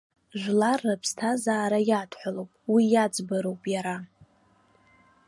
Жәлар 0.39 0.79
рыԥсҭазаара 0.87 1.79
иадҳәалоуп, 1.89 2.51
уи 2.73 2.83
иаӡбароуп 2.93 3.61
иара. 3.73 3.97